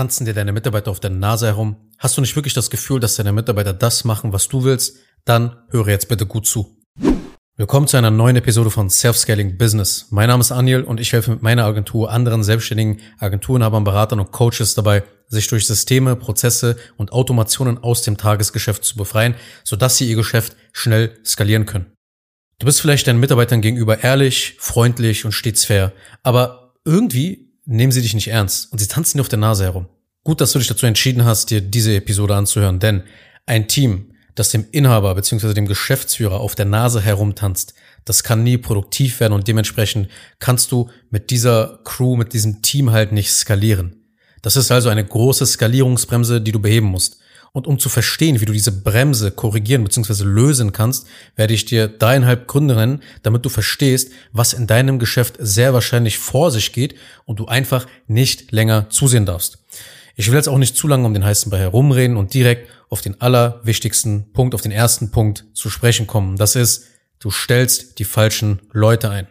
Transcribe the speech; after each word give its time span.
Tanzen 0.00 0.24
dir 0.24 0.32
deine 0.32 0.52
Mitarbeiter 0.52 0.90
auf 0.90 0.98
der 0.98 1.10
Nase 1.10 1.48
herum? 1.48 1.76
Hast 1.98 2.16
du 2.16 2.22
nicht 2.22 2.34
wirklich 2.34 2.54
das 2.54 2.70
Gefühl, 2.70 3.00
dass 3.00 3.16
deine 3.16 3.32
Mitarbeiter 3.32 3.74
das 3.74 4.04
machen, 4.04 4.32
was 4.32 4.48
du 4.48 4.64
willst? 4.64 4.96
Dann 5.26 5.58
höre 5.68 5.88
jetzt 5.88 6.08
bitte 6.08 6.24
gut 6.24 6.46
zu. 6.46 6.74
Willkommen 7.58 7.86
zu 7.86 7.98
einer 7.98 8.10
neuen 8.10 8.36
Episode 8.36 8.70
von 8.70 8.88
Self-Scaling 8.88 9.58
Business. 9.58 10.06
Mein 10.08 10.28
Name 10.28 10.40
ist 10.40 10.52
Aniel 10.52 10.84
und 10.84 11.00
ich 11.00 11.12
helfe 11.12 11.32
mit 11.32 11.42
meiner 11.42 11.66
Agentur 11.66 12.10
anderen 12.10 12.42
selbstständigen 12.42 13.02
Agenturenhabern, 13.18 13.84
Beratern 13.84 14.20
und 14.20 14.32
Coaches 14.32 14.74
dabei, 14.74 15.02
sich 15.26 15.48
durch 15.48 15.66
Systeme, 15.66 16.16
Prozesse 16.16 16.76
und 16.96 17.12
Automationen 17.12 17.76
aus 17.76 18.00
dem 18.00 18.16
Tagesgeschäft 18.16 18.82
zu 18.86 18.96
befreien, 18.96 19.34
sodass 19.64 19.98
sie 19.98 20.08
ihr 20.08 20.16
Geschäft 20.16 20.56
schnell 20.72 21.18
skalieren 21.26 21.66
können. 21.66 21.92
Du 22.58 22.64
bist 22.64 22.80
vielleicht 22.80 23.06
deinen 23.06 23.20
Mitarbeitern 23.20 23.60
gegenüber 23.60 24.02
ehrlich, 24.02 24.56
freundlich 24.60 25.26
und 25.26 25.32
stets 25.32 25.66
fair, 25.66 25.92
aber 26.22 26.72
irgendwie 26.86 27.49
nehmen 27.70 27.92
sie 27.92 28.02
dich 28.02 28.14
nicht 28.14 28.28
ernst 28.28 28.72
und 28.72 28.78
sie 28.78 28.88
tanzen 28.88 29.18
dir 29.18 29.22
auf 29.22 29.28
der 29.28 29.38
Nase 29.38 29.64
herum. 29.64 29.88
Gut, 30.24 30.40
dass 30.40 30.52
du 30.52 30.58
dich 30.58 30.68
dazu 30.68 30.86
entschieden 30.86 31.24
hast, 31.24 31.50
dir 31.50 31.60
diese 31.60 31.94
Episode 31.94 32.34
anzuhören, 32.34 32.80
denn 32.80 33.04
ein 33.46 33.68
Team, 33.68 34.12
das 34.34 34.50
dem 34.50 34.66
Inhaber 34.72 35.14
bzw. 35.14 35.54
dem 35.54 35.66
Geschäftsführer 35.66 36.40
auf 36.40 36.54
der 36.54 36.66
Nase 36.66 37.00
herumtanzt, 37.00 37.74
das 38.04 38.24
kann 38.24 38.42
nie 38.42 38.58
produktiv 38.58 39.20
werden 39.20 39.34
und 39.34 39.46
dementsprechend 39.46 40.08
kannst 40.40 40.72
du 40.72 40.90
mit 41.10 41.30
dieser 41.30 41.80
Crew, 41.84 42.16
mit 42.16 42.32
diesem 42.32 42.60
Team 42.62 42.90
halt 42.90 43.12
nicht 43.12 43.30
skalieren. 43.30 43.96
Das 44.42 44.56
ist 44.56 44.70
also 44.70 44.88
eine 44.88 45.04
große 45.04 45.46
Skalierungsbremse, 45.46 46.40
die 46.40 46.52
du 46.52 46.60
beheben 46.60 46.86
musst. 46.86 47.19
Und 47.52 47.66
um 47.66 47.78
zu 47.78 47.88
verstehen, 47.88 48.40
wie 48.40 48.44
du 48.44 48.52
diese 48.52 48.70
Bremse 48.70 49.32
korrigieren 49.32 49.82
bzw. 49.82 50.22
lösen 50.22 50.72
kannst, 50.72 51.06
werde 51.34 51.52
ich 51.52 51.64
dir 51.64 51.88
dreieinhalb 51.88 52.46
Gründe 52.46 52.76
nennen, 52.76 53.02
damit 53.22 53.44
du 53.44 53.48
verstehst, 53.48 54.12
was 54.32 54.52
in 54.52 54.68
deinem 54.68 55.00
Geschäft 55.00 55.36
sehr 55.40 55.74
wahrscheinlich 55.74 56.18
vor 56.18 56.50
sich 56.52 56.72
geht 56.72 56.94
und 57.24 57.40
du 57.40 57.46
einfach 57.46 57.86
nicht 58.06 58.52
länger 58.52 58.88
zusehen 58.90 59.26
darfst. 59.26 59.58
Ich 60.14 60.28
will 60.28 60.36
jetzt 60.36 60.48
auch 60.48 60.58
nicht 60.58 60.76
zu 60.76 60.86
lange 60.86 61.06
um 61.06 61.14
den 61.14 61.24
heißen 61.24 61.50
Brei 61.50 61.58
herumreden 61.58 62.16
und 62.16 62.34
direkt 62.34 62.68
auf 62.88 63.00
den 63.00 63.20
allerwichtigsten 63.20 64.32
Punkt, 64.32 64.54
auf 64.54 64.60
den 64.60 64.72
ersten 64.72 65.10
Punkt 65.10 65.46
zu 65.54 65.70
sprechen 65.70 66.06
kommen. 66.06 66.36
Das 66.36 66.56
ist, 66.56 66.86
du 67.18 67.30
stellst 67.30 67.98
die 67.98 68.04
falschen 68.04 68.60
Leute 68.72 69.10
ein. 69.10 69.28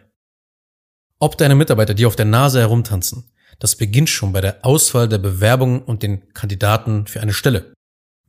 Ob 1.18 1.38
deine 1.38 1.54
Mitarbeiter 1.54 1.94
dir 1.94 2.08
auf 2.08 2.16
der 2.16 2.24
Nase 2.24 2.60
herumtanzen, 2.60 3.30
das 3.58 3.76
beginnt 3.76 4.08
schon 4.08 4.32
bei 4.32 4.40
der 4.40 4.64
Auswahl 4.64 5.08
der 5.08 5.18
Bewerbungen 5.18 5.82
und 5.82 6.02
den 6.02 6.32
Kandidaten 6.32 7.06
für 7.06 7.20
eine 7.20 7.34
Stelle. 7.34 7.72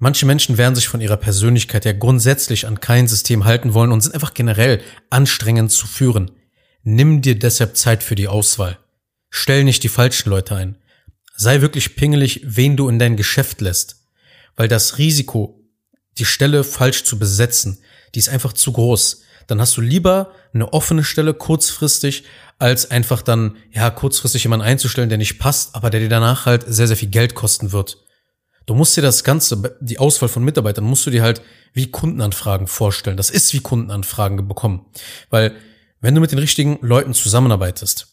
Manche 0.04 0.26
Menschen 0.26 0.58
werden 0.58 0.74
sich 0.74 0.88
von 0.88 1.00
ihrer 1.00 1.16
Persönlichkeit 1.16 1.86
ja 1.86 1.92
grundsätzlich 1.94 2.66
an 2.66 2.80
kein 2.80 3.08
System 3.08 3.46
halten 3.46 3.76
wollen 3.76 3.92
und 3.92 4.02
sind 4.02 4.16
einfach 4.16 4.34
generell 4.34 4.82
anstrengend 5.12 5.72
zu 5.72 5.86
führen. 5.86 6.32
Nimm 6.82 7.22
dir 7.22 7.38
deshalb 7.38 7.78
Zeit 7.78 8.02
für 8.02 8.16
die 8.16 8.28
Auswahl. 8.28 8.80
Stell 9.30 9.64
nicht 9.64 9.84
die 9.84 9.90
falschen 9.90 10.32
Leute 10.32 10.56
ein. 10.56 10.76
Sei 11.36 11.62
wirklich 11.62 11.96
pingelig, 11.96 12.42
wen 12.44 12.78
du 12.78 12.90
in 12.90 12.98
dein 12.98 13.16
Geschäft 13.16 13.62
lässt. 13.62 14.08
Weil 14.56 14.68
das 14.68 14.98
Risiko, 14.98 15.70
die 16.18 16.26
Stelle 16.26 16.64
falsch 16.64 17.04
zu 17.04 17.20
besetzen, 17.20 17.78
die 18.16 18.20
ist 18.20 18.30
einfach 18.30 18.54
zu 18.54 18.72
groß. 18.72 19.22
Dann 19.46 19.62
hast 19.62 19.78
du 19.78 19.82
lieber 19.82 20.32
eine 20.52 20.74
offene 20.74 21.04
Stelle 21.04 21.36
kurzfristig, 21.36 22.24
als 22.58 22.90
einfach 22.90 23.22
dann, 23.22 23.56
ja, 23.72 23.92
kurzfristig 23.92 24.46
jemanden 24.46 24.66
einzustellen, 24.66 25.10
der 25.10 25.20
nicht 25.20 25.38
passt, 25.38 25.76
aber 25.76 25.92
der 25.92 26.00
dir 26.00 26.10
danach 26.10 26.48
halt 26.48 26.66
sehr, 26.68 26.88
sehr 26.88 26.98
viel 26.98 27.10
Geld 27.10 27.36
kosten 27.36 27.72
wird. 27.72 28.01
Du 28.72 28.78
musst 28.78 28.96
dir 28.96 29.02
das 29.02 29.26
Ganze, 29.26 29.78
die 29.82 30.00
Auswahl 30.00 30.30
von 30.30 30.46
Mitarbeitern, 30.46 30.86
musst 30.86 31.06
du 31.06 31.10
dir 31.10 31.24
halt 31.24 31.42
wie 31.74 31.92
Kundenanfragen 31.92 32.68
vorstellen. 32.68 33.18
Das 33.18 33.30
ist 33.30 33.54
wie 33.54 33.60
Kundenanfragen 33.60 34.48
bekommen. 34.48 34.86
Weil 35.30 35.52
wenn 36.00 36.16
du 36.16 36.22
mit 36.22 36.32
den 36.32 36.40
richtigen 36.40 36.80
Leuten 36.80 37.14
zusammenarbeitest, 37.14 38.08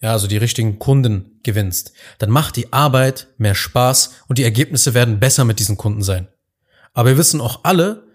ja, 0.00 0.12
also 0.12 0.28
die 0.28 0.36
richtigen 0.36 0.78
Kunden 0.78 1.40
gewinnst, 1.42 1.94
dann 2.18 2.30
macht 2.30 2.54
die 2.54 2.72
Arbeit 2.72 3.26
mehr 3.38 3.56
Spaß 3.56 4.12
und 4.28 4.38
die 4.38 4.44
Ergebnisse 4.44 4.94
werden 4.94 5.18
besser 5.18 5.44
mit 5.44 5.58
diesen 5.58 5.76
Kunden 5.76 6.04
sein. 6.04 6.28
Aber 6.92 7.08
wir 7.08 7.18
wissen 7.18 7.40
auch 7.40 7.64
alle, 7.64 8.06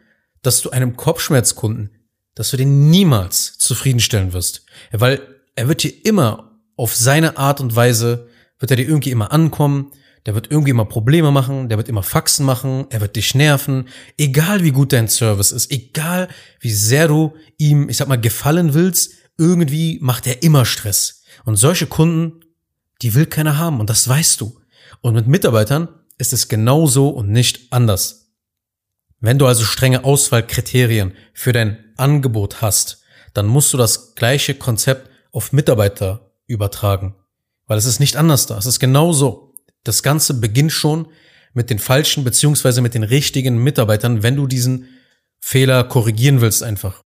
dass 0.42 0.62
du 0.62 0.70
einem 0.70 0.96
Kopfschmerzkunden, 0.96 1.98
dass 2.34 2.50
du 2.50 2.56
den 2.56 2.90
niemals 2.90 3.58
zufriedenstellen 3.58 4.32
wirst. 4.32 4.66
Weil 4.94 5.20
er 5.56 5.68
wird 5.68 5.84
dir 5.84 6.06
immer 6.06 6.62
auf 6.78 6.96
seine 6.96 7.38
Art 7.38 7.60
und 7.60 7.76
Weise, 7.76 8.30
wird 8.58 8.72
er 8.72 8.78
dir 8.78 8.88
irgendwie 8.88 9.12
immer 9.12 9.34
ankommen, 9.34 9.92
der 10.26 10.36
wird 10.36 10.52
irgendwie 10.52 10.72
immer 10.72 10.86
Probleme 10.86 11.32
machen, 11.32 11.70
der 11.70 11.78
wird 11.78 11.90
immer 11.90 12.04
Faxen 12.04 12.46
machen, 12.46 12.86
er 12.90 13.02
wird 13.02 13.16
dich 13.16 13.36
nerven, 13.36 13.88
egal 14.18 14.64
wie 14.64 14.72
gut 14.72 14.94
dein 14.94 15.08
Service 15.08 15.52
ist, 15.52 15.72
egal 15.72 16.28
wie 16.60 16.72
sehr 16.72 17.08
du 17.08 17.34
ihm, 17.58 17.90
ich 17.90 17.98
sag 17.98 18.08
mal, 18.08 18.20
gefallen 18.20 18.74
willst, 18.74 19.14
irgendwie 19.38 20.00
macht 20.02 20.28
er 20.28 20.44
immer 20.44 20.66
Stress. 20.66 21.24
Und 21.46 21.56
solche 21.56 21.88
Kunden, 21.88 22.42
die 23.02 23.16
will 23.16 23.26
keiner 23.26 23.58
haben 23.58 23.80
und 23.80 23.90
das 23.90 24.08
weißt 24.08 24.42
du. 24.42 24.60
Und 25.02 25.14
mit 25.14 25.28
Mitarbeitern 25.28 25.88
ist 26.18 26.34
es 26.34 26.50
genauso 26.50 27.10
und 27.10 27.30
nicht 27.30 27.72
anders. 27.72 28.34
Wenn 29.22 29.40
du 29.40 29.48
also 29.48 29.64
strenge 29.64 30.04
Auswahlkriterien 30.04 31.14
für 31.34 31.54
dein 31.54 31.78
Angebot 31.98 32.62
hast, 32.62 33.04
dann 33.34 33.48
musst 33.48 33.74
du 33.74 33.78
das 33.78 34.16
gleiche 34.16 34.56
Konzept 34.56 35.10
auf 35.32 35.52
Mitarbeiter 35.54 36.32
übertragen. 36.48 37.16
Weil 37.68 37.78
es 37.78 37.86
ist 37.86 38.00
nicht 38.00 38.16
anders 38.16 38.48
da. 38.48 38.58
Es 38.58 38.66
ist 38.66 38.80
genauso. 38.80 39.49
Das 39.84 40.04
Ganze 40.04 40.36
beginnt 40.36 40.72
schon 40.72 41.08
mit 41.54 41.70
den 41.70 41.80
falschen 41.80 42.24
beziehungsweise 42.24 42.82
mit 42.82 42.94
den 42.94 43.04
richtigen 43.04 43.58
Mitarbeitern, 43.58 44.24
wenn 44.24 44.36
du 44.36 44.48
diesen 44.48 44.88
Fehler 45.40 45.84
korrigieren 45.84 46.42
willst 46.42 46.64
einfach. 46.64 47.04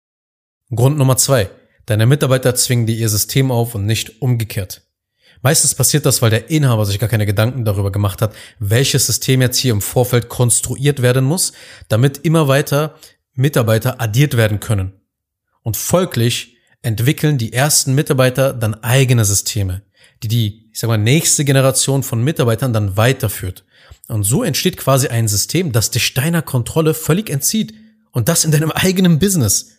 Grund 0.74 0.98
Nummer 0.98 1.16
zwei. 1.16 1.50
Deine 1.86 2.06
Mitarbeiter 2.06 2.54
zwingen 2.54 2.86
dir 2.86 2.96
ihr 2.96 3.08
System 3.08 3.50
auf 3.50 3.74
und 3.74 3.86
nicht 3.86 4.22
umgekehrt. 4.22 4.82
Meistens 5.42 5.74
passiert 5.74 6.06
das, 6.06 6.20
weil 6.22 6.30
der 6.30 6.50
Inhaber 6.50 6.84
sich 6.84 6.98
gar 6.98 7.08
keine 7.08 7.26
Gedanken 7.26 7.64
darüber 7.64 7.90
gemacht 7.90 8.20
hat, 8.20 8.34
welches 8.58 9.06
System 9.06 9.40
jetzt 9.40 9.56
hier 9.56 9.72
im 9.72 9.80
Vorfeld 9.80 10.28
konstruiert 10.28 11.02
werden 11.02 11.24
muss, 11.24 11.52
damit 11.88 12.18
immer 12.18 12.46
weiter 12.46 12.94
Mitarbeiter 13.32 14.00
addiert 14.00 14.36
werden 14.36 14.60
können. 14.60 14.92
Und 15.62 15.76
folglich 15.76 16.56
entwickeln 16.82 17.38
die 17.38 17.52
ersten 17.52 17.94
Mitarbeiter 17.94 18.52
dann 18.52 18.74
eigene 18.82 19.24
Systeme 19.24 19.82
die 20.22 20.28
die, 20.28 20.70
ich 20.72 20.78
sag 20.78 20.88
mal, 20.88 20.98
nächste 20.98 21.44
Generation 21.44 22.02
von 22.02 22.22
Mitarbeitern 22.22 22.72
dann 22.72 22.96
weiterführt. 22.96 23.64
Und 24.08 24.24
so 24.24 24.42
entsteht 24.42 24.76
quasi 24.76 25.08
ein 25.08 25.28
System, 25.28 25.72
das 25.72 25.90
dich 25.90 26.14
deiner 26.14 26.42
Kontrolle 26.42 26.94
völlig 26.94 27.30
entzieht. 27.30 27.74
Und 28.12 28.28
das 28.28 28.44
in 28.44 28.50
deinem 28.50 28.72
eigenen 28.72 29.18
Business. 29.18 29.76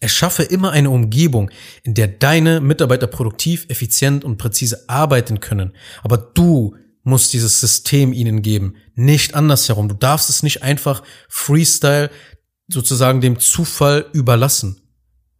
Erschaffe 0.00 0.42
immer 0.42 0.72
eine 0.72 0.90
Umgebung, 0.90 1.50
in 1.84 1.94
der 1.94 2.08
deine 2.08 2.60
Mitarbeiter 2.60 3.06
produktiv, 3.06 3.66
effizient 3.68 4.24
und 4.24 4.36
präzise 4.36 4.88
arbeiten 4.88 5.38
können. 5.38 5.74
Aber 6.02 6.16
du 6.18 6.74
musst 7.04 7.32
dieses 7.32 7.60
System 7.60 8.12
ihnen 8.12 8.42
geben, 8.42 8.74
nicht 8.96 9.34
andersherum. 9.34 9.88
Du 9.88 9.94
darfst 9.94 10.28
es 10.28 10.42
nicht 10.42 10.64
einfach 10.64 11.04
Freestyle 11.28 12.10
sozusagen 12.68 13.20
dem 13.20 13.38
Zufall 13.38 14.06
überlassen. 14.12 14.80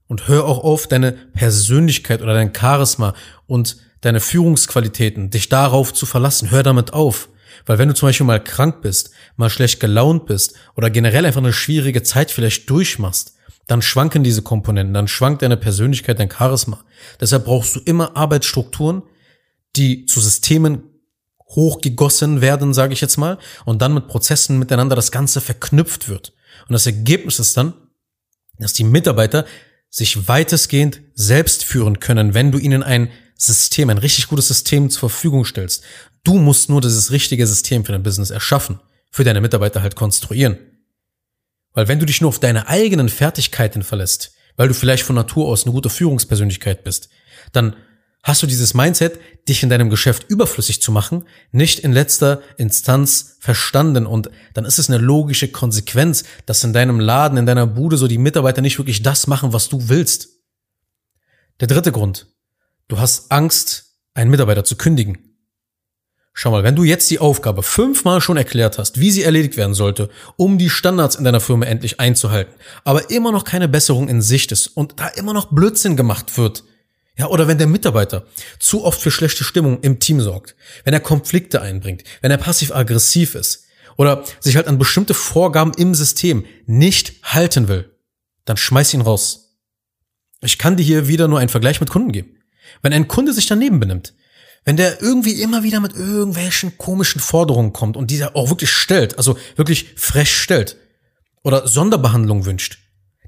Und 0.06 0.28
hör 0.28 0.44
auch 0.44 0.62
auf, 0.62 0.86
deine 0.86 1.12
Persönlichkeit 1.12 2.22
oder 2.22 2.34
dein 2.34 2.54
Charisma 2.54 3.14
und 3.46 3.78
deine 4.02 4.20
Führungsqualitäten, 4.20 5.30
dich 5.30 5.48
darauf 5.48 5.94
zu 5.94 6.04
verlassen. 6.04 6.50
Hör 6.50 6.62
damit 6.62 6.92
auf. 6.92 7.30
Weil 7.64 7.78
wenn 7.78 7.88
du 7.88 7.94
zum 7.94 8.08
Beispiel 8.08 8.26
mal 8.26 8.42
krank 8.42 8.82
bist, 8.82 9.10
mal 9.36 9.48
schlecht 9.48 9.80
gelaunt 9.80 10.26
bist 10.26 10.54
oder 10.76 10.90
generell 10.90 11.24
einfach 11.24 11.40
eine 11.40 11.52
schwierige 11.52 12.02
Zeit 12.02 12.30
vielleicht 12.30 12.68
durchmachst, 12.68 13.34
dann 13.66 13.80
schwanken 13.80 14.24
diese 14.24 14.42
Komponenten, 14.42 14.92
dann 14.92 15.08
schwankt 15.08 15.42
deine 15.42 15.56
Persönlichkeit, 15.56 16.18
dein 16.18 16.30
Charisma. 16.30 16.84
Deshalb 17.20 17.44
brauchst 17.44 17.76
du 17.76 17.80
immer 17.80 18.16
Arbeitsstrukturen, 18.16 19.02
die 19.76 20.06
zu 20.06 20.20
Systemen 20.20 20.82
hochgegossen 21.50 22.40
werden, 22.40 22.74
sage 22.74 22.92
ich 22.92 23.00
jetzt 23.00 23.18
mal, 23.18 23.38
und 23.64 23.82
dann 23.82 23.94
mit 23.94 24.08
Prozessen 24.08 24.58
miteinander 24.58 24.96
das 24.96 25.12
Ganze 25.12 25.40
verknüpft 25.40 26.08
wird. 26.08 26.32
Und 26.68 26.72
das 26.72 26.86
Ergebnis 26.86 27.38
ist 27.38 27.56
dann, 27.56 27.74
dass 28.58 28.72
die 28.72 28.84
Mitarbeiter 28.84 29.46
sich 29.90 30.26
weitestgehend 30.26 31.02
selbst 31.14 31.64
führen 31.64 32.00
können, 32.00 32.34
wenn 32.34 32.50
du 32.50 32.58
ihnen 32.58 32.82
ein 32.82 33.10
System, 33.46 33.90
ein 33.90 33.98
richtig 33.98 34.28
gutes 34.28 34.48
System 34.48 34.90
zur 34.90 35.10
Verfügung 35.10 35.44
stellst. 35.44 35.82
Du 36.24 36.38
musst 36.38 36.68
nur 36.68 36.80
dieses 36.80 37.10
richtige 37.10 37.46
System 37.46 37.84
für 37.84 37.92
dein 37.92 38.02
Business 38.02 38.30
erschaffen, 38.30 38.80
für 39.10 39.24
deine 39.24 39.40
Mitarbeiter 39.40 39.82
halt 39.82 39.96
konstruieren. 39.96 40.58
Weil 41.72 41.88
wenn 41.88 41.98
du 41.98 42.06
dich 42.06 42.20
nur 42.20 42.28
auf 42.28 42.38
deine 42.38 42.68
eigenen 42.68 43.08
Fertigkeiten 43.08 43.82
verlässt, 43.82 44.34
weil 44.56 44.68
du 44.68 44.74
vielleicht 44.74 45.04
von 45.04 45.16
Natur 45.16 45.48
aus 45.48 45.64
eine 45.64 45.72
gute 45.72 45.90
Führungspersönlichkeit 45.90 46.84
bist, 46.84 47.08
dann 47.52 47.76
hast 48.22 48.42
du 48.42 48.46
dieses 48.46 48.74
Mindset, 48.74 49.18
dich 49.48 49.62
in 49.62 49.68
deinem 49.68 49.90
Geschäft 49.90 50.28
überflüssig 50.28 50.80
zu 50.80 50.92
machen, 50.92 51.24
nicht 51.50 51.80
in 51.80 51.92
letzter 51.92 52.42
Instanz 52.56 53.36
verstanden. 53.40 54.06
Und 54.06 54.30
dann 54.54 54.64
ist 54.64 54.78
es 54.78 54.88
eine 54.88 55.02
logische 55.02 55.48
Konsequenz, 55.48 56.24
dass 56.46 56.62
in 56.62 56.72
deinem 56.72 57.00
Laden, 57.00 57.38
in 57.38 57.46
deiner 57.46 57.66
Bude 57.66 57.96
so 57.96 58.06
die 58.06 58.18
Mitarbeiter 58.18 58.62
nicht 58.62 58.78
wirklich 58.78 59.02
das 59.02 59.26
machen, 59.26 59.52
was 59.52 59.68
du 59.68 59.88
willst. 59.88 60.28
Der 61.60 61.68
dritte 61.68 61.92
Grund, 61.92 62.26
Du 62.88 62.98
hast 62.98 63.30
Angst, 63.32 63.96
einen 64.14 64.30
Mitarbeiter 64.30 64.64
zu 64.64 64.76
kündigen. 64.76 65.18
Schau 66.34 66.50
mal, 66.50 66.64
wenn 66.64 66.76
du 66.76 66.84
jetzt 66.84 67.10
die 67.10 67.18
Aufgabe 67.18 67.62
fünfmal 67.62 68.20
schon 68.22 68.38
erklärt 68.38 68.78
hast, 68.78 68.98
wie 68.98 69.10
sie 69.10 69.22
erledigt 69.22 69.56
werden 69.58 69.74
sollte, 69.74 70.08
um 70.36 70.56
die 70.56 70.70
Standards 70.70 71.16
in 71.16 71.24
deiner 71.24 71.40
Firma 71.40 71.66
endlich 71.66 72.00
einzuhalten, 72.00 72.54
aber 72.84 73.10
immer 73.10 73.32
noch 73.32 73.44
keine 73.44 73.68
Besserung 73.68 74.08
in 74.08 74.22
Sicht 74.22 74.50
ist 74.50 74.68
und 74.68 74.98
da 74.98 75.08
immer 75.08 75.34
noch 75.34 75.50
Blödsinn 75.50 75.96
gemacht 75.96 76.38
wird, 76.38 76.64
Ja, 77.18 77.26
oder 77.26 77.46
wenn 77.46 77.58
der 77.58 77.66
Mitarbeiter 77.66 78.24
zu 78.58 78.84
oft 78.84 79.00
für 79.00 79.10
schlechte 79.10 79.44
Stimmung 79.44 79.80
im 79.82 80.00
Team 80.00 80.22
sorgt, 80.22 80.56
wenn 80.84 80.94
er 80.94 81.00
Konflikte 81.00 81.60
einbringt, 81.60 82.04
wenn 82.22 82.30
er 82.30 82.38
passiv-aggressiv 82.38 83.34
ist 83.34 83.66
oder 83.98 84.24
sich 84.40 84.56
halt 84.56 84.66
an 84.66 84.78
bestimmte 84.78 85.12
Vorgaben 85.12 85.74
im 85.76 85.94
System 85.94 86.46
nicht 86.64 87.22
halten 87.22 87.68
will, 87.68 87.94
dann 88.46 88.56
schmeiß 88.56 88.94
ihn 88.94 89.02
raus. 89.02 89.58
Ich 90.40 90.56
kann 90.56 90.78
dir 90.78 90.82
hier 90.82 91.06
wieder 91.06 91.28
nur 91.28 91.38
einen 91.38 91.50
Vergleich 91.50 91.80
mit 91.80 91.90
Kunden 91.90 92.12
geben. 92.12 92.41
Wenn 92.82 92.92
ein 92.92 93.08
Kunde 93.08 93.32
sich 93.32 93.46
daneben 93.46 93.80
benimmt, 93.80 94.14
wenn 94.64 94.76
der 94.76 95.02
irgendwie 95.02 95.42
immer 95.42 95.62
wieder 95.62 95.80
mit 95.80 95.94
irgendwelchen 95.94 96.78
komischen 96.78 97.20
Forderungen 97.20 97.72
kommt 97.72 97.96
und 97.96 98.10
dieser 98.10 98.36
auch 98.36 98.48
wirklich 98.48 98.70
stellt, 98.70 99.18
also 99.18 99.36
wirklich 99.56 99.94
frech 99.96 100.32
stellt 100.34 100.76
oder 101.42 101.66
Sonderbehandlung 101.66 102.44
wünscht, 102.44 102.78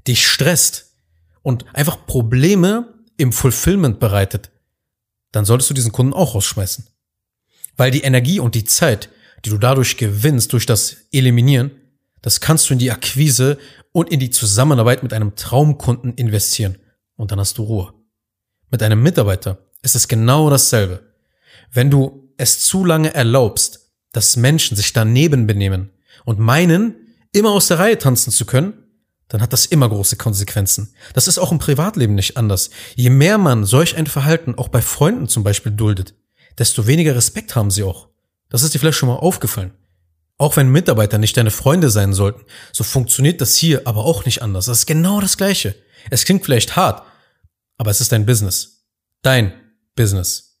dich 0.07 0.27
stresst 0.27 0.93
und 1.41 1.65
einfach 1.75 2.05
Probleme 2.05 2.93
im 3.17 3.33
Fulfillment 3.33 3.99
bereitet, 3.99 4.51
dann 5.31 5.45
solltest 5.45 5.69
du 5.69 5.73
diesen 5.73 5.91
Kunden 5.91 6.13
auch 6.13 6.35
rausschmeißen. 6.35 6.87
Weil 7.75 7.91
die 7.91 8.01
Energie 8.01 8.39
und 8.39 8.55
die 8.55 8.63
Zeit, 8.63 9.09
die 9.43 9.49
du 9.49 9.57
dadurch 9.57 9.97
gewinnst, 9.97 10.53
durch 10.53 10.65
das 10.65 10.95
Eliminieren, 11.11 11.71
das 12.21 12.39
kannst 12.39 12.69
du 12.69 12.73
in 12.73 12.79
die 12.79 12.91
Akquise 12.91 13.59
und 13.91 14.09
in 14.09 14.19
die 14.19 14.29
Zusammenarbeit 14.29 15.03
mit 15.03 15.13
einem 15.13 15.35
Traumkunden 15.35 16.13
investieren. 16.15 16.77
Und 17.17 17.31
dann 17.31 17.39
hast 17.39 17.57
du 17.57 17.63
Ruhe. 17.63 17.93
Mit 18.71 18.81
einem 18.83 19.01
Mitarbeiter 19.01 19.59
ist 19.81 19.95
es 19.95 20.07
genau 20.07 20.49
dasselbe. 20.49 21.03
Wenn 21.71 21.91
du 21.91 22.33
es 22.37 22.59
zu 22.61 22.83
lange 22.83 23.13
erlaubst, 23.13 23.91
dass 24.11 24.37
Menschen 24.37 24.75
sich 24.77 24.93
daneben 24.93 25.47
benehmen 25.47 25.91
und 26.23 26.39
meinen, 26.39 26.95
immer 27.31 27.51
aus 27.51 27.67
der 27.67 27.79
Reihe 27.79 27.97
tanzen 27.97 28.31
zu 28.31 28.45
können, 28.45 28.73
dann 29.27 29.41
hat 29.41 29.53
das 29.53 29.65
immer 29.65 29.89
große 29.89 30.17
Konsequenzen. 30.17 30.93
Das 31.13 31.27
ist 31.27 31.37
auch 31.37 31.51
im 31.51 31.59
Privatleben 31.59 32.15
nicht 32.15 32.37
anders. 32.37 32.69
Je 32.95 33.09
mehr 33.09 33.37
man 33.37 33.65
solch 33.65 33.97
ein 33.97 34.07
Verhalten 34.07 34.55
auch 34.55 34.67
bei 34.67 34.81
Freunden 34.81 35.27
zum 35.27 35.43
Beispiel 35.43 35.71
duldet, 35.71 36.13
desto 36.57 36.87
weniger 36.87 37.15
Respekt 37.15 37.55
haben 37.55 37.71
sie 37.71 37.83
auch. 37.83 38.09
Das 38.49 38.63
ist 38.63 38.73
dir 38.73 38.79
vielleicht 38.79 38.97
schon 38.97 39.09
mal 39.09 39.15
aufgefallen. 39.15 39.73
Auch 40.37 40.57
wenn 40.57 40.69
Mitarbeiter 40.69 41.17
nicht 41.17 41.37
deine 41.37 41.51
Freunde 41.51 41.89
sein 41.89 42.13
sollten, 42.13 42.43
so 42.71 42.83
funktioniert 42.83 43.41
das 43.41 43.55
hier 43.55 43.81
aber 43.85 44.05
auch 44.05 44.25
nicht 44.25 44.41
anders. 44.41 44.65
Das 44.65 44.79
ist 44.79 44.85
genau 44.85 45.21
das 45.21 45.37
Gleiche. 45.37 45.75
Es 46.09 46.25
klingt 46.25 46.45
vielleicht 46.45 46.75
hart, 46.75 47.03
aber 47.77 47.91
es 47.91 48.01
ist 48.01 48.11
dein 48.11 48.25
Business. 48.25 48.85
Dein 49.21 49.53
Business. 49.95 50.59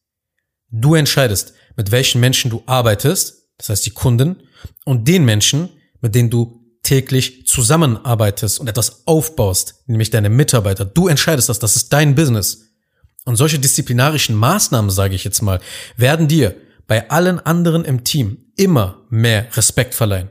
Du 0.69 0.95
entscheidest, 0.95 1.53
mit 1.75 1.91
welchen 1.91 2.19
Menschen 2.19 2.51
du 2.51 2.63
arbeitest, 2.65 3.49
das 3.57 3.69
heißt 3.69 3.85
die 3.85 3.91
Kunden, 3.91 4.43
und 4.83 5.07
den 5.07 5.25
Menschen, 5.25 5.69
mit 6.01 6.15
denen 6.15 6.29
du 6.29 6.65
täglich 6.83 7.47
zusammenarbeitest 7.47 8.59
und 8.59 8.67
etwas 8.67 9.07
aufbaust, 9.07 9.83
nämlich 9.87 10.11
deine 10.11 10.29
Mitarbeiter. 10.29 10.85
Du 10.85 11.07
entscheidest 11.07 11.49
das, 11.49 11.59
das 11.59 11.75
ist 11.75 11.91
dein 11.91 12.15
Business. 12.15 12.65
Und 13.25 13.37
solche 13.37 13.57
disziplinarischen 13.59 14.35
Maßnahmen, 14.35 14.91
sage 14.91 15.15
ich 15.15 15.23
jetzt 15.23 15.41
mal, 15.41 15.59
werden 15.97 16.27
dir 16.27 16.55
bei 16.87 17.09
allen 17.09 17.39
anderen 17.39 17.83
im 17.85 18.03
Team 18.03 18.51
immer 18.55 19.01
mehr 19.09 19.47
Respekt 19.57 19.95
verleihen. 19.95 20.29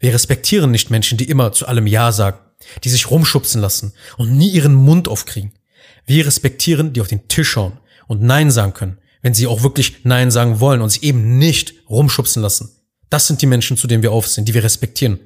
Wir 0.00 0.12
respektieren 0.12 0.72
nicht 0.72 0.90
Menschen, 0.90 1.16
die 1.16 1.28
immer 1.28 1.52
zu 1.52 1.66
allem 1.66 1.86
Ja 1.86 2.10
sagen, 2.10 2.38
die 2.82 2.88
sich 2.88 3.08
rumschubsen 3.10 3.60
lassen 3.60 3.92
und 4.16 4.36
nie 4.36 4.50
ihren 4.50 4.74
Mund 4.74 5.06
aufkriegen. 5.06 5.52
Wir 6.06 6.26
respektieren, 6.26 6.92
die 6.92 7.00
auf 7.00 7.08
den 7.08 7.28
Tisch 7.28 7.50
schauen 7.50 7.78
und 8.08 8.22
Nein 8.22 8.50
sagen 8.50 8.74
können, 8.74 8.98
wenn 9.22 9.34
sie 9.34 9.46
auch 9.46 9.62
wirklich 9.62 10.04
Nein 10.04 10.30
sagen 10.30 10.60
wollen 10.60 10.80
und 10.80 10.90
sich 10.90 11.02
eben 11.02 11.38
nicht 11.38 11.74
rumschubsen 11.88 12.42
lassen. 12.42 12.70
Das 13.08 13.26
sind 13.26 13.42
die 13.42 13.46
Menschen, 13.46 13.76
zu 13.76 13.86
denen 13.86 14.02
wir 14.02 14.12
aufsehen, 14.12 14.44
die 14.44 14.54
wir 14.54 14.64
respektieren. 14.64 15.20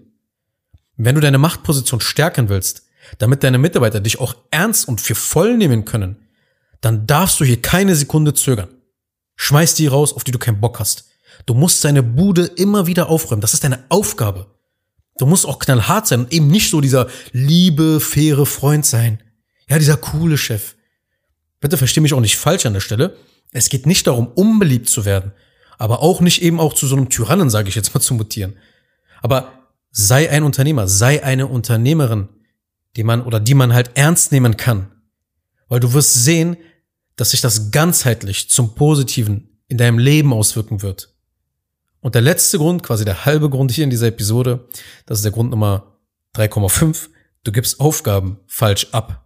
Wenn 0.96 1.14
du 1.14 1.20
deine 1.20 1.38
Machtposition 1.38 2.00
stärken 2.00 2.48
willst, 2.48 2.84
damit 3.18 3.42
deine 3.42 3.58
Mitarbeiter 3.58 4.00
dich 4.00 4.20
auch 4.20 4.34
ernst 4.50 4.88
und 4.88 5.00
für 5.00 5.14
voll 5.14 5.56
nehmen 5.56 5.84
können, 5.84 6.16
dann 6.80 7.06
darfst 7.06 7.40
du 7.40 7.44
hier 7.44 7.62
keine 7.62 7.94
Sekunde 7.94 8.34
zögern. 8.34 8.68
Schmeiß 9.36 9.74
die 9.74 9.86
raus, 9.86 10.12
auf 10.12 10.24
die 10.24 10.32
du 10.32 10.38
keinen 10.38 10.60
Bock 10.60 10.80
hast. 10.80 11.08
Du 11.44 11.54
musst 11.54 11.84
deine 11.84 12.02
Bude 12.02 12.46
immer 12.46 12.86
wieder 12.86 13.08
aufräumen. 13.08 13.40
Das 13.40 13.54
ist 13.54 13.64
deine 13.64 13.84
Aufgabe. 13.88 14.46
Du 15.18 15.26
musst 15.26 15.46
auch 15.46 15.58
knallhart 15.58 16.06
sein 16.06 16.20
und 16.20 16.32
eben 16.32 16.48
nicht 16.48 16.70
so 16.70 16.80
dieser 16.80 17.08
liebe, 17.32 18.00
faire 18.00 18.46
Freund 18.46 18.84
sein. 18.84 19.22
Ja, 19.68 19.78
dieser 19.78 19.96
coole 19.96 20.38
Chef. 20.38 20.74
Bitte 21.60 21.76
versteh 21.76 22.00
mich 22.00 22.14
auch 22.14 22.20
nicht 22.20 22.36
falsch 22.36 22.66
an 22.66 22.74
der 22.74 22.80
Stelle. 22.80 23.16
Es 23.52 23.68
geht 23.68 23.86
nicht 23.86 24.06
darum, 24.06 24.28
unbeliebt 24.28 24.88
zu 24.88 25.04
werden, 25.04 25.32
aber 25.78 26.00
auch 26.02 26.20
nicht 26.20 26.42
eben 26.42 26.60
auch 26.60 26.74
zu 26.74 26.86
so 26.86 26.96
einem 26.96 27.08
Tyrannen, 27.08 27.50
sage 27.50 27.68
ich 27.68 27.74
jetzt 27.74 27.94
mal, 27.94 28.00
zu 28.00 28.14
mutieren. 28.14 28.56
Aber 29.22 29.52
sei 29.90 30.30
ein 30.30 30.42
Unternehmer, 30.42 30.88
sei 30.88 31.24
eine 31.24 31.46
Unternehmerin, 31.46 32.28
die 32.96 33.02
man 33.02 33.22
oder 33.22 33.40
die 33.40 33.54
man 33.54 33.72
halt 33.72 33.92
ernst 33.94 34.32
nehmen 34.32 34.56
kann. 34.56 34.92
Weil 35.68 35.80
du 35.80 35.92
wirst 35.92 36.14
sehen, 36.14 36.56
dass 37.16 37.30
sich 37.30 37.40
das 37.40 37.70
ganzheitlich 37.70 38.50
zum 38.50 38.74
Positiven 38.74 39.58
in 39.68 39.78
deinem 39.78 39.98
Leben 39.98 40.32
auswirken 40.32 40.82
wird. 40.82 41.14
Und 42.00 42.14
der 42.14 42.22
letzte 42.22 42.58
Grund, 42.58 42.82
quasi 42.82 43.04
der 43.04 43.24
halbe 43.24 43.50
Grund 43.50 43.72
hier 43.72 43.84
in 43.84 43.90
dieser 43.90 44.08
Episode, 44.08 44.68
das 45.06 45.18
ist 45.18 45.24
der 45.24 45.32
Grund 45.32 45.50
Nummer 45.50 45.98
3,5, 46.36 47.08
du 47.42 47.52
gibst 47.52 47.80
Aufgaben 47.80 48.38
falsch 48.46 48.88
ab. 48.92 49.25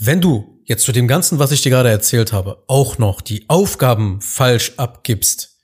Wenn 0.00 0.20
du 0.20 0.60
jetzt 0.64 0.84
zu 0.84 0.92
dem 0.92 1.08
Ganzen, 1.08 1.40
was 1.40 1.50
ich 1.50 1.62
dir 1.62 1.70
gerade 1.70 1.90
erzählt 1.90 2.32
habe, 2.32 2.62
auch 2.68 2.98
noch 2.98 3.20
die 3.20 3.48
Aufgaben 3.48 4.20
falsch 4.20 4.74
abgibst, 4.76 5.56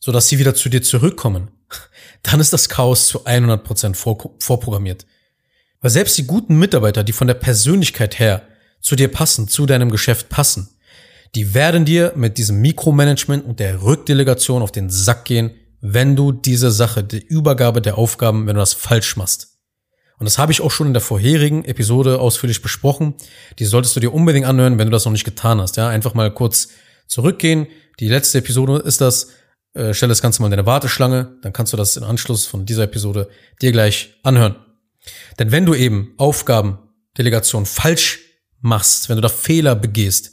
sodass 0.00 0.28
sie 0.28 0.38
wieder 0.38 0.54
zu 0.54 0.70
dir 0.70 0.82
zurückkommen, 0.82 1.50
dann 2.22 2.40
ist 2.40 2.54
das 2.54 2.70
Chaos 2.70 3.08
zu 3.08 3.26
100% 3.26 3.94
vorprogrammiert. 3.94 5.04
Weil 5.82 5.90
selbst 5.90 6.16
die 6.16 6.26
guten 6.26 6.58
Mitarbeiter, 6.58 7.04
die 7.04 7.12
von 7.12 7.26
der 7.26 7.34
Persönlichkeit 7.34 8.18
her 8.18 8.48
zu 8.80 8.96
dir 8.96 9.08
passen, 9.08 9.48
zu 9.48 9.66
deinem 9.66 9.90
Geschäft 9.90 10.30
passen, 10.30 10.70
die 11.34 11.52
werden 11.52 11.84
dir 11.84 12.14
mit 12.16 12.38
diesem 12.38 12.62
Mikromanagement 12.62 13.44
und 13.44 13.60
der 13.60 13.82
Rückdelegation 13.82 14.62
auf 14.62 14.72
den 14.72 14.88
Sack 14.88 15.26
gehen, 15.26 15.50
wenn 15.82 16.16
du 16.16 16.32
diese 16.32 16.70
Sache, 16.70 17.04
die 17.04 17.22
Übergabe 17.22 17.82
der 17.82 17.98
Aufgaben, 17.98 18.46
wenn 18.46 18.54
du 18.54 18.60
das 18.60 18.72
falsch 18.72 19.16
machst. 19.16 19.53
Und 20.18 20.26
das 20.26 20.38
habe 20.38 20.52
ich 20.52 20.60
auch 20.60 20.70
schon 20.70 20.86
in 20.86 20.92
der 20.92 21.02
vorherigen 21.02 21.64
Episode 21.64 22.20
ausführlich 22.20 22.62
besprochen. 22.62 23.14
Die 23.58 23.64
solltest 23.64 23.96
du 23.96 24.00
dir 24.00 24.12
unbedingt 24.12 24.46
anhören, 24.46 24.78
wenn 24.78 24.86
du 24.86 24.92
das 24.92 25.04
noch 25.04 25.12
nicht 25.12 25.24
getan 25.24 25.60
hast. 25.60 25.76
Ja, 25.76 25.88
einfach 25.88 26.14
mal 26.14 26.32
kurz 26.32 26.68
zurückgehen. 27.06 27.66
Die 28.00 28.08
letzte 28.08 28.38
Episode 28.38 28.78
ist 28.78 29.00
das. 29.00 29.28
Äh, 29.74 29.92
stell 29.92 30.08
das 30.08 30.22
Ganze 30.22 30.40
mal 30.40 30.46
in 30.46 30.52
deine 30.52 30.66
Warteschlange, 30.66 31.36
dann 31.42 31.52
kannst 31.52 31.72
du 31.72 31.76
das 31.76 31.96
im 31.96 32.04
Anschluss 32.04 32.46
von 32.46 32.64
dieser 32.64 32.84
Episode 32.84 33.28
dir 33.60 33.72
gleich 33.72 34.14
anhören. 34.22 34.54
Denn 35.38 35.50
wenn 35.50 35.66
du 35.66 35.74
eben 35.74 36.14
Aufgaben, 36.16 36.78
Delegation 37.18 37.66
falsch 37.66 38.20
machst, 38.60 39.08
wenn 39.08 39.16
du 39.16 39.22
da 39.22 39.28
Fehler 39.28 39.74
begehst, 39.74 40.32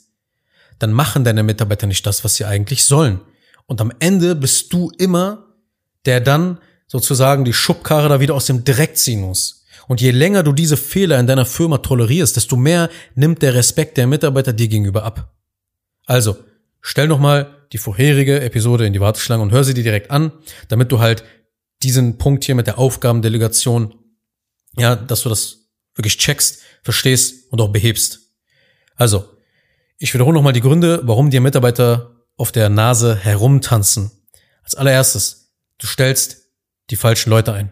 dann 0.79 0.93
machen 0.93 1.23
deine 1.23 1.43
Mitarbeiter 1.43 1.87
nicht 1.87 2.05
das, 2.05 2.23
was 2.23 2.35
sie 2.35 2.45
eigentlich 2.45 2.85
sollen. 2.85 3.19
Und 3.65 3.81
am 3.81 3.91
Ende 3.99 4.35
bist 4.35 4.73
du 4.73 4.91
immer, 4.97 5.45
der 6.05 6.21
dann 6.21 6.59
sozusagen 6.87 7.45
die 7.45 7.53
Schubkarre 7.53 8.09
da 8.09 8.19
wieder 8.19 8.35
aus 8.35 8.45
dem 8.45 8.63
Dreck 8.63 8.97
ziehen 8.97 9.21
muss. 9.21 9.60
Und 9.87 10.01
je 10.01 10.11
länger 10.11 10.43
du 10.43 10.53
diese 10.53 10.77
Fehler 10.77 11.19
in 11.19 11.27
deiner 11.27 11.45
Firma 11.45 11.79
tolerierst, 11.79 12.35
desto 12.35 12.55
mehr 12.55 12.89
nimmt 13.15 13.41
der 13.41 13.55
Respekt 13.55 13.97
der 13.97 14.07
Mitarbeiter 14.07 14.53
dir 14.53 14.67
gegenüber 14.67 15.03
ab. 15.03 15.33
Also, 16.05 16.37
stell 16.81 17.07
noch 17.07 17.19
mal 17.19 17.67
die 17.73 17.77
vorherige 17.77 18.41
Episode 18.41 18.85
in 18.85 18.93
die 18.93 18.99
Warteschlange 18.99 19.43
und 19.43 19.51
hör 19.51 19.63
sie 19.63 19.73
dir 19.73 19.83
direkt 19.83 20.11
an, 20.11 20.31
damit 20.67 20.91
du 20.91 20.99
halt 20.99 21.23
diesen 21.83 22.17
Punkt 22.17 22.43
hier 22.43 22.55
mit 22.55 22.67
der 22.67 22.77
Aufgabendelegation, 22.77 23.95
ja, 24.77 24.95
dass 24.95 25.21
du 25.21 25.29
das 25.29 25.69
wirklich 25.95 26.17
checkst, 26.17 26.61
verstehst 26.83 27.51
und 27.51 27.61
auch 27.61 27.69
behebst. 27.69 28.19
Also, 28.95 29.25
ich 29.97 30.13
wiederhole 30.13 30.35
nochmal 30.35 30.53
die 30.53 30.61
Gründe, 30.61 31.01
warum 31.03 31.29
dir 31.29 31.41
Mitarbeiter 31.41 32.25
auf 32.37 32.51
der 32.51 32.69
Nase 32.69 33.15
herumtanzen. 33.15 34.11
Als 34.63 34.75
allererstes, 34.75 35.53
du 35.77 35.87
stellst 35.87 36.49
die 36.89 36.95
falschen 36.95 37.29
Leute 37.29 37.53
ein. 37.53 37.71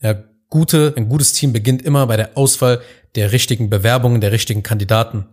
Ja, 0.00 0.24
gute, 0.50 0.94
ein 0.96 1.08
gutes 1.08 1.32
Team 1.32 1.52
beginnt 1.52 1.82
immer 1.82 2.06
bei 2.06 2.16
der 2.16 2.36
Auswahl 2.36 2.80
der 3.14 3.32
richtigen 3.32 3.70
Bewerbungen, 3.70 4.20
der 4.20 4.32
richtigen 4.32 4.62
Kandidaten. 4.62 5.26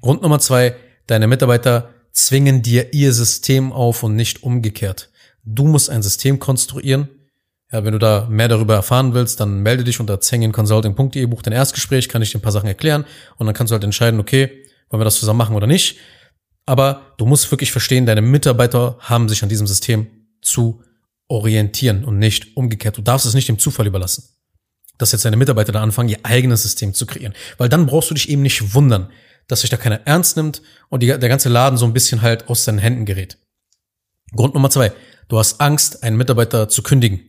Grund 0.00 0.22
Nummer 0.22 0.38
zwei, 0.38 0.76
deine 1.06 1.26
Mitarbeiter 1.26 1.90
zwingen 2.12 2.62
dir 2.62 2.92
ihr 2.92 3.12
System 3.12 3.72
auf 3.72 4.02
und 4.02 4.16
nicht 4.16 4.42
umgekehrt. 4.42 5.10
Du 5.44 5.66
musst 5.66 5.90
ein 5.90 6.02
System 6.02 6.38
konstruieren. 6.38 7.08
Ja, 7.70 7.84
wenn 7.84 7.92
du 7.92 7.98
da 7.98 8.26
mehr 8.30 8.48
darüber 8.48 8.74
erfahren 8.74 9.12
willst, 9.12 9.40
dann 9.40 9.62
melde 9.62 9.84
dich 9.84 10.00
unter 10.00 10.20
zenginconsulting.de, 10.20 11.26
buch 11.26 11.42
dein 11.42 11.52
Erstgespräch, 11.52 12.08
kann 12.08 12.22
ich 12.22 12.32
dir 12.32 12.38
ein 12.38 12.42
paar 12.42 12.52
Sachen 12.52 12.66
erklären 12.66 13.04
und 13.36 13.46
dann 13.46 13.54
kannst 13.54 13.70
du 13.70 13.74
halt 13.74 13.84
entscheiden, 13.84 14.20
okay, 14.20 14.64
wollen 14.88 15.00
wir 15.00 15.04
das 15.04 15.16
zusammen 15.16 15.38
machen 15.38 15.54
oder 15.54 15.66
nicht. 15.66 15.98
Aber 16.64 17.14
du 17.18 17.26
musst 17.26 17.50
wirklich 17.50 17.72
verstehen, 17.72 18.06
deine 18.06 18.22
Mitarbeiter 18.22 18.96
haben 19.00 19.28
sich 19.28 19.42
an 19.42 19.48
diesem 19.48 19.66
System 19.66 20.06
zu 20.40 20.82
orientieren 21.28 22.04
und 22.04 22.18
nicht 22.18 22.56
umgekehrt. 22.56 22.96
Du 22.96 23.02
darfst 23.02 23.26
es 23.26 23.34
nicht 23.34 23.48
dem 23.48 23.58
Zufall 23.58 23.86
überlassen, 23.86 24.24
dass 24.96 25.12
jetzt 25.12 25.24
deine 25.24 25.36
Mitarbeiter 25.36 25.72
da 25.72 25.82
anfangen, 25.82 26.08
ihr 26.08 26.20
eigenes 26.24 26.62
System 26.62 26.94
zu 26.94 27.06
kreieren. 27.06 27.34
Weil 27.58 27.68
dann 27.68 27.86
brauchst 27.86 28.10
du 28.10 28.14
dich 28.14 28.28
eben 28.28 28.42
nicht 28.42 28.74
wundern, 28.74 29.10
dass 29.46 29.60
sich 29.60 29.70
da 29.70 29.76
keiner 29.76 30.06
ernst 30.06 30.36
nimmt 30.36 30.62
und 30.88 31.02
die, 31.02 31.06
der 31.06 31.28
ganze 31.28 31.48
Laden 31.48 31.78
so 31.78 31.86
ein 31.86 31.92
bisschen 31.92 32.22
halt 32.22 32.48
aus 32.48 32.64
seinen 32.64 32.78
Händen 32.78 33.04
gerät. 33.06 33.38
Grund 34.34 34.54
Nummer 34.54 34.70
zwei. 34.70 34.92
Du 35.28 35.38
hast 35.38 35.60
Angst, 35.60 36.02
einen 36.02 36.16
Mitarbeiter 36.16 36.68
zu 36.68 36.82
kündigen. 36.82 37.20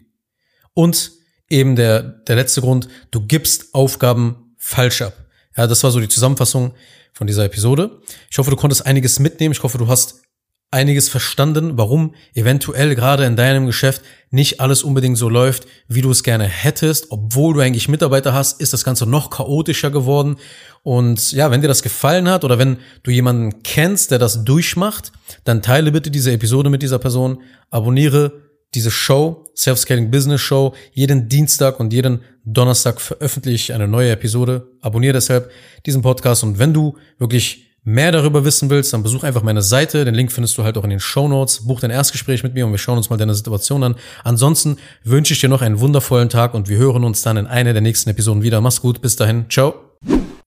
Und 0.73 1.11
eben 1.49 1.75
der, 1.75 2.01
der 2.01 2.35
letzte 2.35 2.61
Grund, 2.61 2.87
du 3.11 3.25
gibst 3.25 3.73
Aufgaben 3.73 4.55
falsch 4.57 5.01
ab. 5.01 5.13
Ja, 5.57 5.67
das 5.67 5.83
war 5.83 5.91
so 5.91 5.99
die 5.99 6.07
Zusammenfassung 6.07 6.73
von 7.13 7.27
dieser 7.27 7.45
Episode. 7.45 8.01
Ich 8.29 8.37
hoffe, 8.37 8.49
du 8.49 8.55
konntest 8.55 8.85
einiges 8.85 9.19
mitnehmen. 9.19 9.51
Ich 9.51 9.63
hoffe, 9.63 9.77
du 9.77 9.87
hast 9.87 10.21
einiges 10.71 11.09
verstanden, 11.09 11.77
warum 11.77 12.13
eventuell 12.35 12.93
gerade 12.93 13.25
in 13.25 13.35
deinem 13.35 13.65
Geschäft 13.65 14.03
nicht 14.29 14.59
alles 14.59 14.83
unbedingt 14.83 15.17
so 15.17 15.27
läuft, 15.27 15.65
wie 15.87 16.01
du 16.01 16.11
es 16.11 16.21
gerne 16.21 16.45
hättest. 16.45 17.07
Obwohl 17.09 17.55
du 17.55 17.61
eigentlich 17.61 17.89
Mitarbeiter 17.89 18.33
hast, 18.33 18.61
ist 18.61 18.73
das 18.73 18.83
Ganze 18.83 19.07
noch 19.07 19.31
chaotischer 19.31 19.89
geworden. 19.89 20.37
Und 20.83 21.31
ja, 21.31 21.49
wenn 21.49 21.61
dir 21.61 21.67
das 21.67 21.81
gefallen 21.81 22.29
hat 22.29 22.43
oder 22.43 22.59
wenn 22.59 22.77
du 23.03 23.09
jemanden 23.11 23.63
kennst, 23.63 24.11
der 24.11 24.19
das 24.19 24.43
durchmacht, 24.43 25.11
dann 25.43 25.61
teile 25.63 25.91
bitte 25.91 26.11
diese 26.11 26.31
Episode 26.31 26.69
mit 26.69 26.83
dieser 26.83 26.99
Person, 26.99 27.41
abonniere 27.71 28.49
diese 28.75 28.91
Show, 28.91 29.45
Self-Scaling 29.55 30.11
Business 30.11 30.41
Show. 30.41 30.75
Jeden 30.93 31.27
Dienstag 31.27 31.79
und 31.79 31.91
jeden 31.91 32.21
Donnerstag 32.45 33.01
veröffentliche 33.01 33.73
ich 33.73 33.73
eine 33.73 33.87
neue 33.87 34.11
Episode. 34.11 34.67
Abonniere 34.81 35.13
deshalb 35.13 35.49
diesen 35.87 36.03
Podcast 36.03 36.43
und 36.43 36.59
wenn 36.59 36.73
du 36.73 36.95
wirklich 37.17 37.68
mehr 37.83 38.11
darüber 38.11 38.45
wissen 38.45 38.69
willst, 38.69 38.93
dann 38.93 39.03
besuch 39.03 39.23
einfach 39.23 39.43
meine 39.43 39.61
Seite. 39.61 40.05
Den 40.05 40.15
Link 40.15 40.31
findest 40.31 40.57
du 40.57 40.63
halt 40.63 40.77
auch 40.77 40.83
in 40.83 40.89
den 40.89 40.99
Show 40.99 41.27
Notes. 41.27 41.65
Buch 41.65 41.79
dein 41.79 41.91
Erstgespräch 41.91 42.43
mit 42.43 42.53
mir 42.53 42.65
und 42.65 42.71
wir 42.71 42.77
schauen 42.77 42.97
uns 42.97 43.09
mal 43.09 43.17
deine 43.17 43.35
Situation 43.35 43.83
an. 43.83 43.95
Ansonsten 44.23 44.77
wünsche 45.03 45.33
ich 45.33 45.39
dir 45.39 45.49
noch 45.49 45.61
einen 45.61 45.79
wundervollen 45.79 46.29
Tag 46.29 46.53
und 46.53 46.69
wir 46.69 46.77
hören 46.77 47.03
uns 47.03 47.21
dann 47.21 47.37
in 47.37 47.47
einer 47.47 47.73
der 47.73 47.81
nächsten 47.81 48.09
Episoden 48.09 48.43
wieder. 48.43 48.61
Mach's 48.61 48.81
gut, 48.81 49.01
bis 49.01 49.15
dahin. 49.15 49.45
Ciao. 49.49 49.75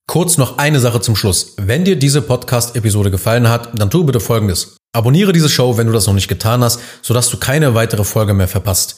Kurz 0.05 0.37
noch 0.37 0.57
eine 0.57 0.79
Sache 0.79 0.99
zum 1.01 1.15
Schluss. 1.15 1.55
Wenn 1.57 1.85
dir 1.85 1.95
diese 1.95 2.21
Podcast-Episode 2.21 3.09
gefallen 3.09 3.47
hat, 3.47 3.69
dann 3.79 3.89
tu 3.89 4.03
bitte 4.03 4.19
Folgendes. 4.19 4.77
Abonniere 4.93 5.31
diese 5.31 5.49
Show, 5.49 5.77
wenn 5.77 5.87
du 5.87 5.93
das 5.93 6.05
noch 6.07 6.13
nicht 6.13 6.27
getan 6.27 6.63
hast, 6.63 6.79
sodass 7.01 7.29
du 7.29 7.37
keine 7.37 7.73
weitere 7.73 8.03
Folge 8.03 8.33
mehr 8.33 8.47
verpasst. 8.47 8.97